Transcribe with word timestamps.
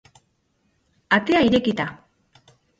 Atea 1.19 1.43
irekita 1.51 1.87